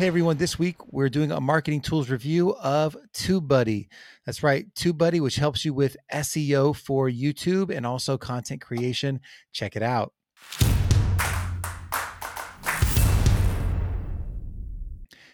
Hey 0.00 0.06
everyone, 0.06 0.38
this 0.38 0.58
week 0.58 0.76
we're 0.90 1.10
doing 1.10 1.30
a 1.30 1.42
marketing 1.42 1.82
tools 1.82 2.08
review 2.08 2.54
of 2.54 2.96
TubeBuddy. 3.12 3.88
That's 4.24 4.42
right, 4.42 4.64
TubeBuddy, 4.72 5.20
which 5.20 5.36
helps 5.36 5.62
you 5.62 5.74
with 5.74 5.94
SEO 6.10 6.74
for 6.74 7.10
YouTube 7.10 7.68
and 7.68 7.84
also 7.84 8.16
content 8.16 8.62
creation. 8.62 9.20
Check 9.52 9.76
it 9.76 9.82
out. 9.82 10.14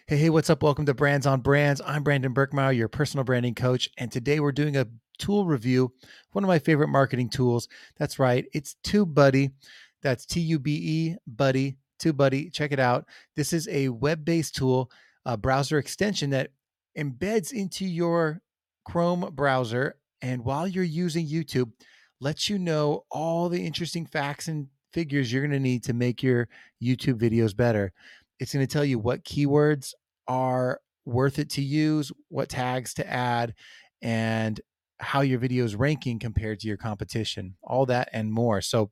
Hey, 0.05 0.17
hey, 0.17 0.29
what's 0.29 0.49
up? 0.49 0.61
Welcome 0.61 0.85
to 0.87 0.93
Brands 0.93 1.25
on 1.25 1.39
Brands. 1.39 1.81
I'm 1.85 2.03
Brandon 2.03 2.33
Birkmeyer, 2.33 2.75
your 2.75 2.89
personal 2.89 3.23
branding 3.23 3.55
coach, 3.55 3.89
and 3.97 4.11
today 4.11 4.41
we're 4.41 4.51
doing 4.51 4.75
a 4.75 4.87
tool 5.17 5.45
review, 5.45 5.93
one 6.33 6.43
of 6.43 6.49
my 6.49 6.59
favorite 6.59 6.89
marketing 6.89 7.29
tools. 7.29 7.69
That's 7.97 8.19
right, 8.19 8.45
it's 8.51 8.75
TubeBuddy. 8.83 9.53
That's 10.01 10.25
T 10.25 10.41
U 10.41 10.59
B 10.59 10.71
E 10.73 11.15
Buddy 11.25 11.77
TubeBuddy. 11.99 12.53
Check 12.53 12.71
it 12.71 12.79
out. 12.79 13.05
This 13.35 13.53
is 13.53 13.67
a 13.69 13.89
web 13.89 14.25
based 14.25 14.55
tool, 14.55 14.91
a 15.25 15.37
browser 15.37 15.77
extension 15.77 16.29
that 16.31 16.51
embeds 16.97 17.51
into 17.51 17.85
your 17.85 18.41
Chrome 18.85 19.29
browser. 19.33 19.97
And 20.21 20.43
while 20.43 20.67
you're 20.67 20.83
using 20.83 21.27
YouTube, 21.27 21.71
lets 22.19 22.49
you 22.49 22.57
know 22.57 23.03
all 23.11 23.49
the 23.49 23.65
interesting 23.65 24.05
facts 24.05 24.47
and 24.47 24.67
figures 24.93 25.31
you're 25.31 25.41
going 25.41 25.51
to 25.51 25.59
need 25.59 25.83
to 25.83 25.93
make 25.93 26.23
your 26.23 26.47
YouTube 26.81 27.19
videos 27.19 27.55
better. 27.55 27.91
It's 28.39 28.53
going 28.53 28.65
to 28.65 28.71
tell 28.71 28.85
you 28.85 28.97
what 28.97 29.23
keywords 29.23 29.93
are 30.27 30.79
worth 31.05 31.39
it 31.39 31.49
to 31.51 31.61
use, 31.61 32.11
what 32.29 32.49
tags 32.49 32.93
to 32.95 33.07
add, 33.07 33.53
and 34.01 34.59
how 34.99 35.21
your 35.21 35.39
video 35.39 35.63
is 35.63 35.75
ranking 35.75 36.19
compared 36.19 36.59
to 36.59 36.67
your 36.67 36.77
competition, 36.77 37.55
all 37.61 37.85
that 37.85 38.09
and 38.13 38.31
more. 38.31 38.61
So 38.61 38.91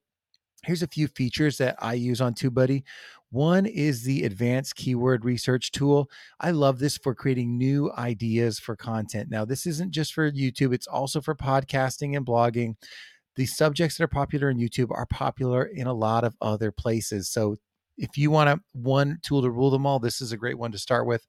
Here's 0.66 0.82
a 0.82 0.88
few 0.88 1.08
features 1.08 1.58
that 1.60 1.76
I 1.80 1.94
use 1.94 2.22
on 2.22 2.34
TubeBuddy. 2.34 2.84
One 3.32 3.66
is 3.66 4.04
the 4.04 4.24
advanced 4.24 4.76
keyword 4.76 5.26
research 5.26 5.72
tool. 5.72 6.10
I 6.40 6.52
love 6.52 6.80
this 6.80 6.98
for 6.98 7.14
creating 7.14 7.58
new 7.58 7.92
ideas 7.98 8.60
for 8.60 8.76
content. 8.76 9.30
Now, 9.30 9.46
this 9.46 9.66
isn't 9.66 9.92
just 9.92 10.14
for 10.14 10.32
YouTube, 10.32 10.74
it's 10.74 10.88
also 10.88 11.22
for 11.22 11.36
podcasting 11.36 12.16
and 12.18 12.26
blogging. 12.26 12.76
The 13.36 13.46
subjects 13.46 13.98
that 13.98 14.06
are 14.06 14.08
popular 14.08 14.50
in 14.50 14.58
YouTube 14.58 14.92
are 14.92 15.06
popular 15.06 15.66
in 15.66 15.88
a 15.88 15.94
lot 15.94 16.24
of 16.24 16.36
other 16.42 16.72
places. 16.72 17.30
So, 17.30 17.58
if 17.98 18.18
you 18.18 18.32
want 18.32 18.50
a, 18.50 18.60
one 18.74 19.20
tool 19.24 19.42
to 19.42 19.50
rule 19.50 19.70
them 19.70 19.86
all, 19.86 20.00
this 20.00 20.22
is 20.22 20.32
a 20.32 20.38
great 20.38 20.58
one 20.58 20.72
to 20.72 20.78
start 20.78 21.06
with. 21.06 21.26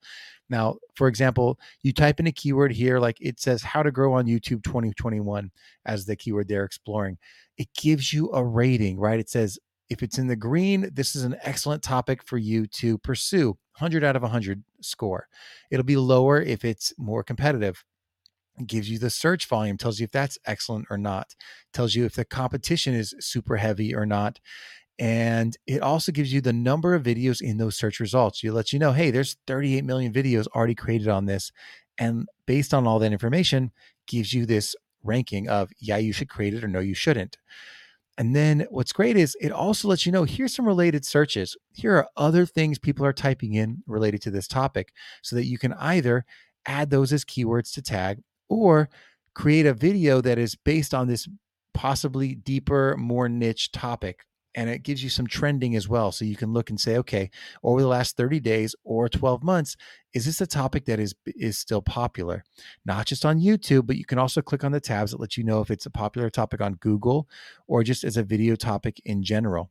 Now, 0.49 0.77
for 0.95 1.09
example, 1.09 1.59
you 1.83 1.93
type 1.93 2.21
in 2.21 2.27
a 2.27 2.33
keyword 2.33 2.73
here, 2.73 2.99
like 3.01 3.17
it 3.21 3.41
says 3.41 3.63
how 3.63 3.83
to 3.83 3.91
grow 3.91 4.15
on 4.15 4.27
YouTube 4.27 4.63
2021 4.63 5.51
as 5.85 6.07
the 6.07 6.17
keyword 6.17 6.49
they're 6.49 6.65
exploring 6.65 7.19
it 7.57 7.69
gives 7.75 8.13
you 8.13 8.31
a 8.33 8.45
rating, 8.45 8.99
right? 8.99 9.19
It 9.19 9.31
says 9.31 9.59
if 9.89 10.03
it's 10.03 10.19
in 10.19 10.27
the 10.27 10.37
green, 10.37 10.91
this 10.93 11.15
is 11.15 11.23
an 11.23 11.37
excellent 11.43 11.83
topic 11.83 12.23
for 12.25 12.39
you 12.39 12.67
to 12.67 12.99
pursue. 12.99 13.57
100 13.79 14.03
out 14.05 14.17
of 14.17 14.23
100 14.23 14.65
score. 14.81 15.29
It'll 15.71 15.85
be 15.85 15.97
lower 15.97 16.41
if 16.41 16.65
it's 16.65 16.93
more 16.99 17.23
competitive. 17.23 17.85
It 18.59 18.67
gives 18.67 18.89
you 18.89 18.99
the 18.99 19.11
search 19.11 19.47
volume, 19.47 19.77
tells 19.77 20.01
you 20.01 20.05
if 20.05 20.11
that's 20.11 20.39
excellent 20.47 20.87
or 20.91 20.97
not, 20.97 21.35
tells 21.73 21.95
you 21.95 22.05
if 22.05 22.15
the 22.15 22.25
competition 22.25 22.95
is 22.95 23.15
super 23.21 23.57
heavy 23.57 23.95
or 23.95 24.07
not. 24.07 24.41
And 24.99 25.57
it 25.67 25.83
also 25.83 26.11
gives 26.11 26.33
you 26.33 26.41
the 26.41 26.53
number 26.53 26.95
of 26.95 27.03
videos 27.03 27.43
in 27.43 27.59
those 27.59 27.77
search 27.77 28.01
results. 28.01 28.43
You 28.43 28.53
let 28.53 28.73
you 28.73 28.79
know, 28.79 28.93
hey, 28.93 29.11
there's 29.11 29.37
38 29.47 29.85
million 29.85 30.13
videos 30.13 30.47
already 30.49 30.75
created 30.75 31.09
on 31.09 31.27
this. 31.27 31.53
And 31.99 32.27
based 32.47 32.73
on 32.73 32.87
all 32.87 32.99
that 33.01 33.13
information, 33.13 33.73
gives 34.07 34.33
you 34.33 34.47
this 34.47 34.75
ranking 35.03 35.49
of, 35.49 35.71
yeah, 35.81 35.99
you 35.99 36.13
should 36.13 36.29
create 36.29 36.55
it 36.55 36.65
or 36.65 36.69
no, 36.69 36.81
you 36.81 36.95
shouldn't. 36.95 37.37
And 38.19 38.35
then 38.35 38.67
what's 38.71 38.93
great 38.93 39.17
is 39.17 39.37
it 39.41 39.53
also 39.53 39.89
lets 39.89 40.07
you 40.07 40.13
know 40.13 40.25
here's 40.25 40.55
some 40.55 40.67
related 40.67 41.05
searches. 41.05 41.57
Here 41.75 41.95
are 41.97 42.09
other 42.17 42.47
things 42.47 42.79
people 42.79 43.05
are 43.05 43.13
typing 43.13 43.55
in 43.55 43.83
related 43.87 44.23
to 44.23 44.31
this 44.31 44.49
topic 44.49 44.93
so 45.23 45.37
that 45.37 45.45
you 45.45 45.59
can 45.59 45.75
either 45.75 46.25
add 46.65 46.89
those 46.89 47.13
as 47.13 47.25
keywords 47.25 47.73
to 47.75 47.83
tag 47.83 48.23
or 48.49 48.89
create 49.35 49.67
a 49.67 49.75
video 49.75 50.23
that 50.23 50.39
is 50.39 50.55
based 50.55 50.95
on 50.95 51.09
this 51.09 51.29
possibly 51.75 52.35
deeper, 52.35 52.97
more 52.97 53.29
niche 53.29 53.71
topic 53.71 54.25
and 54.57 54.71
it 54.71 54.83
gives 54.83 55.05
you 55.05 55.11
some 55.11 55.27
trending 55.27 55.77
as 55.77 55.87
well. 55.87 56.11
So 56.11 56.25
you 56.25 56.35
can 56.35 56.53
look 56.53 56.71
and 56.71 56.81
say, 56.81 56.97
okay, 56.97 57.31
over 57.63 57.83
the 57.83 57.87
last 57.87 58.17
30 58.17 58.41
days 58.41 58.75
or 58.83 59.09
12 59.09 59.45
months, 59.45 59.77
is 60.15 60.25
this 60.25 60.41
a 60.41 60.47
topic 60.47 60.87
that 60.87 60.99
is 60.99 61.15
is 61.27 61.59
still 61.59 61.83
popular? 61.83 62.43
Not 62.87 63.07
just 63.07 63.27
on 63.27 63.39
YouTube, 63.39 63.87
but 63.87 63.97
you 63.97 64.07
can 64.07 64.19
also 64.19 64.41
click 64.41 64.65
on 64.65 64.73
the 64.73 64.81
tabs 64.81 65.11
that 65.11 65.21
let 65.21 65.37
you 65.37 65.45
know 65.45 65.61
if 65.61 65.71
it's 65.71 65.87
a 65.87 65.91
popular 65.91 66.31
topic 66.31 66.63
on 66.63 66.75
Google 66.75 67.29
or 67.69 67.85
just 67.85 68.03
as 68.03 68.17
a 68.17 68.23
video 68.23 68.57
topic 68.57 69.01
in 69.05 69.23
general. 69.23 69.71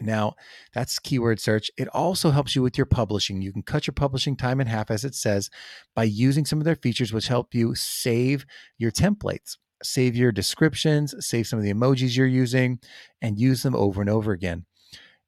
Now, 0.00 0.34
that's 0.72 1.00
keyword 1.00 1.40
search. 1.40 1.72
It 1.76 1.88
also 1.88 2.30
helps 2.30 2.54
you 2.54 2.62
with 2.62 2.78
your 2.78 2.86
publishing. 2.86 3.42
You 3.42 3.52
can 3.52 3.62
cut 3.62 3.86
your 3.86 3.94
publishing 3.94 4.36
time 4.36 4.60
in 4.60 4.68
half, 4.68 4.92
as 4.92 5.04
it 5.04 5.14
says, 5.14 5.50
by 5.96 6.04
using 6.04 6.44
some 6.44 6.60
of 6.60 6.64
their 6.64 6.76
features, 6.76 7.12
which 7.12 7.26
help 7.26 7.52
you 7.52 7.74
save 7.74 8.46
your 8.76 8.92
templates 8.92 9.56
save 9.82 10.16
your 10.16 10.32
descriptions, 10.32 11.14
save 11.26 11.46
some 11.46 11.58
of 11.58 11.64
the 11.64 11.72
emojis 11.72 12.16
you're 12.16 12.26
using, 12.26 12.78
and 13.22 13.38
use 13.38 13.62
them 13.62 13.74
over 13.74 14.00
and 14.00 14.10
over 14.10 14.32
again. 14.32 14.64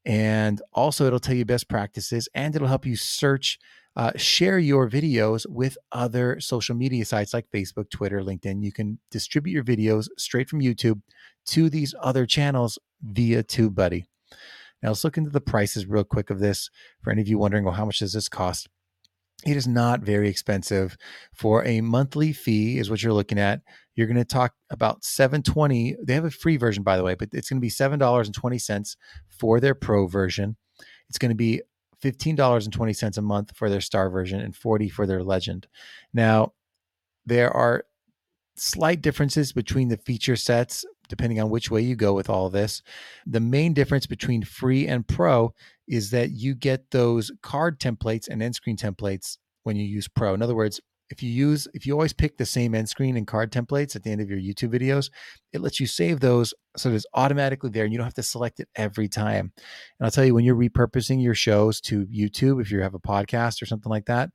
And 0.05 0.63
also, 0.73 1.07
it'll 1.07 1.21
tell 1.21 1.35
you 1.35 1.45
best 1.45 1.69
practices 1.69 2.29
and 2.35 2.55
it'll 2.55 2.69
help 2.69 2.87
you 2.87 2.97
search, 2.97 3.59
uh, 3.97 4.13
share 4.17 4.59
your 4.59 4.89
videos 4.89 5.47
with 5.49 5.77
other 5.93 6.41
social 6.41 6.75
media 6.75 7.05
sites 7.05 7.35
like 7.35 7.51
Facebook, 7.51 7.91
Twitter, 7.91 8.21
LinkedIn. 8.21 8.63
You 8.63 8.73
can 8.73 8.99
distribute 9.11 9.53
your 9.53 9.65
videos 9.65 10.09
straight 10.17 10.49
from 10.49 10.61
YouTube 10.61 11.03
to 11.49 11.69
these 11.69 11.95
other 12.01 12.25
channels 12.27 12.79
via 13.03 13.43
TubeBuddy. 13.43 14.05
Now, 14.83 14.89
let's 14.89 15.05
look 15.05 15.19
into 15.19 15.31
the 15.31 15.41
prices 15.41 15.87
real 15.87 16.05
quick 16.05 16.31
of 16.31 16.39
this 16.39 16.71
for 17.03 17.11
any 17.11 17.21
of 17.21 17.29
you 17.29 17.39
wondering, 17.39 17.65
well, 17.65 17.75
how 17.75 17.85
much 17.85 17.99
does 17.99 18.15
this 18.15 18.29
cost? 18.29 18.69
It 19.47 19.57
is 19.57 19.67
not 19.67 20.01
very 20.01 20.29
expensive 20.29 20.97
for 21.33 21.65
a 21.65 21.81
monthly 21.81 22.33
fee, 22.33 22.79
is 22.79 22.91
what 22.91 23.03
you're 23.03 23.13
looking 23.13 23.39
at. 23.39 23.63
You're 23.97 24.07
going 24.07 24.17
to 24.17 24.25
talk 24.25 24.55
about 24.71 25.05
720. 25.05 25.97
They 26.03 26.15
have 26.15 26.25
a 26.25 26.31
free 26.31 26.57
version, 26.57 26.83
by 26.83 26.97
the 26.97 27.03
way, 27.03 27.15
but 27.15 27.31
it's 27.33 27.49
going 27.49 27.59
to 27.59 27.65
be 27.65 27.71
$7.20 27.71 28.97
for 29.29 29.61
their 29.61 29.75
pro 29.75 30.07
version. 30.07 30.57
It's 31.09 31.19
going 31.19 31.31
to 31.31 31.37
be 31.37 31.63
$15.20 32.03 33.19
a 33.19 33.23
month 33.23 33.57
for 33.57 33.71
their 33.71 33.81
star 33.81 34.11
version 34.11 34.41
and 34.41 34.55
40 34.55 34.89
for 34.89 35.07
their 35.07 35.23
legend. 35.23 35.69
Now, 36.13 36.53
there 37.27 37.51
are 37.51 37.85
slight 38.57 39.01
differences 39.01 39.53
between 39.53 39.89
the 39.89 39.97
feature 39.97 40.37
sets 40.37 40.85
depending 41.11 41.41
on 41.41 41.51
which 41.51 41.71
way 41.71 41.83
you 41.83 41.95
go 41.95 42.15
with 42.15 42.31
all 42.31 42.49
this. 42.49 42.83
The 43.27 43.41
main 43.41 43.75
difference 43.75 44.07
between 44.07 44.43
free 44.43 44.87
and 44.87 45.07
pro 45.07 45.53
is 45.87 46.11
that 46.11 46.31
you 46.31 46.55
get 46.55 46.91
those 46.91 47.31
card 47.43 47.79
templates 47.79 48.29
and 48.29 48.43
end 48.43 48.55
screen 48.55 48.77
templates 48.77 49.37
when 49.65 49.77
you 49.77 49.85
use 49.85 50.09
pro. 50.09 50.33
In 50.33 50.41
other 50.41 50.55
words, 50.55 50.81
if 51.11 51.23
you 51.23 51.31
use 51.31 51.67
if 51.75 51.87
you 51.87 51.93
always 51.93 52.13
pick 52.13 52.39
the 52.39 52.47
same 52.47 52.75
end 52.75 52.89
screen 52.89 53.17
and 53.17 53.27
card 53.27 53.51
templates 53.53 53.97
at 53.97 54.05
the 54.05 54.11
end 54.11 54.21
of 54.21 54.31
your 54.31 54.39
YouTube 54.39 54.73
videos, 54.73 55.11
it 55.53 55.61
lets 55.61 55.81
you 55.81 55.87
save 55.87 56.21
those 56.21 56.55
so 56.77 56.91
it's 56.91 57.07
automatically 57.15 57.69
there 57.69 57.85
and 57.85 57.93
you 57.93 57.99
don't 57.99 58.07
have 58.07 58.15
to 58.15 58.23
select 58.23 58.61
it 58.61 58.69
every 58.77 59.09
time. 59.09 59.53
And 59.57 60.05
I'll 60.05 60.11
tell 60.11 60.25
you 60.25 60.35
when 60.35 60.45
you're 60.45 60.55
repurposing 60.55 61.23
your 61.23 61.35
shows 61.35 61.81
to 61.83 62.07
YouTube, 62.07 62.63
if 62.63 62.71
you 62.71 62.81
have 62.81 62.95
a 62.95 63.01
podcast 63.01 63.61
or 63.61 63.67
something 63.67 63.91
like 63.91 64.07
that, 64.07 64.31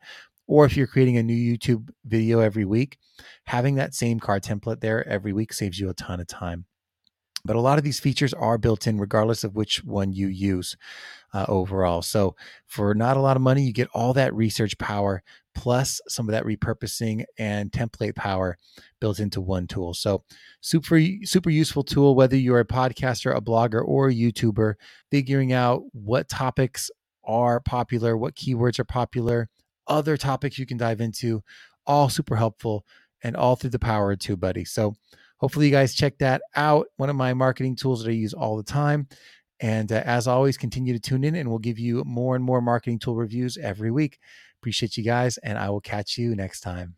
or 0.48 0.66
if 0.66 0.78
you're 0.78 0.88
creating 0.88 1.18
a 1.18 1.24
new 1.24 1.58
YouTube 1.58 1.90
video 2.06 2.40
every 2.40 2.66
week, 2.66 2.98
having 3.46 3.76
that 3.76 3.94
same 3.94 4.20
card 4.20 4.44
template 4.44 4.82
there 4.82 5.08
every 5.08 5.34
week 5.34 5.54
saves 5.54 5.80
you 5.80 5.90
a 5.90 5.94
ton 5.94 6.20
of 6.20 6.28
time. 6.28 6.66
But 7.46 7.56
a 7.56 7.62
lot 7.62 7.78
of 7.78 7.84
these 7.84 8.00
features 8.00 8.34
are 8.34 8.58
built 8.58 8.88
in 8.88 9.00
regardless 9.00 9.44
of 9.44 9.56
which 9.56 9.84
one 9.84 10.12
you 10.12 10.28
use 10.28 10.76
uh, 11.32 11.46
overall. 11.48 12.02
So 12.02 12.36
for 12.66 12.96
not 12.96 13.18
a 13.18 13.22
lot 13.22 13.36
of 13.36 13.44
money, 13.44 13.62
you 13.62 13.72
get 13.72 13.88
all 13.94 14.14
that 14.14 14.34
research 14.34 14.76
power 14.80 15.22
plus 15.54 16.02
some 16.08 16.28
of 16.28 16.32
that 16.34 16.44
repurposing 16.44 17.24
and 17.38 17.72
template 17.72 18.16
power 18.16 18.58
built 19.00 19.20
into 19.20 19.42
one 19.42 19.68
tool. 19.68 19.94
So 19.94 20.24
super 20.62 21.00
super 21.24 21.52
useful 21.52 21.84
tool 21.84 22.16
whether 22.16 22.36
you're 22.36 22.60
a 22.60 22.66
podcaster, 22.66 23.36
a 23.36 23.42
blogger 23.42 23.82
or 23.86 24.10
a 24.10 24.14
YouTuber 24.14 24.74
figuring 25.12 25.54
out 25.54 25.84
what 25.94 26.28
topics 26.28 26.90
are 27.24 27.60
popular, 27.60 28.18
what 28.18 28.36
keywords 28.36 28.80
are 28.80 28.86
popular, 28.86 29.50
other 29.88 30.18
topics 30.18 30.58
you 30.58 30.66
can 30.66 30.78
dive 30.78 31.02
into, 31.02 31.44
all 31.86 32.10
super 32.10 32.36
helpful 32.36 32.86
and 33.24 33.36
all 33.36 33.56
through 33.56 33.72
the 33.72 33.80
power 33.80 34.12
of 34.12 34.20
TubeBuddy. 34.20 34.68
So 34.68 34.96
hopefully 35.38 35.66
you 35.66 35.72
guys 35.72 35.96
check 35.96 36.18
that 36.20 36.42
out. 36.56 36.88
One 36.98 37.10
of 37.10 37.16
my 37.16 37.34
marketing 37.34 37.76
tools 37.76 38.04
that 38.04 38.10
I 38.10 38.14
use 38.14 38.34
all 38.34 38.58
the 38.58 38.64
time. 38.64 39.08
And 39.60 39.92
uh, 39.92 40.04
as 40.06 40.28
always, 40.28 40.58
continue 40.58 40.94
to 40.94 41.00
tune 41.00 41.24
in 41.24 41.36
and 41.36 41.50
we'll 41.50 41.60
give 41.60 41.80
you 41.80 42.04
more 42.06 42.36
and 42.36 42.44
more 42.44 42.62
marketing 42.62 43.00
tool 43.00 43.16
reviews 43.16 43.58
every 43.58 43.90
week. 43.92 44.20
Appreciate 44.62 44.98
you 44.98 45.04
guys, 45.04 45.38
and 45.38 45.58
I 45.58 45.70
will 45.70 45.82
catch 45.82 46.18
you 46.18 46.36
next 46.36 46.62
time. 46.62 46.96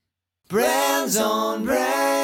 Brands 0.47 1.17
on 1.17 1.65
Brands. 1.65 2.16